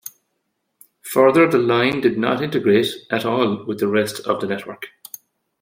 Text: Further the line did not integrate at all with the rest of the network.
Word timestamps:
Further 1.03 1.47
the 1.47 1.59
line 1.59 2.01
did 2.01 2.17
not 2.17 2.41
integrate 2.41 2.87
at 3.11 3.23
all 3.23 3.63
with 3.65 3.77
the 3.79 3.87
rest 3.87 4.21
of 4.25 4.41
the 4.41 4.47
network. 4.47 4.87